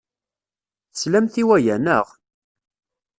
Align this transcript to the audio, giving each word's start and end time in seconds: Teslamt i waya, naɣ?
Teslamt 0.93 1.35
i 1.41 1.43
waya, 1.47 1.75
naɣ? 1.77 2.07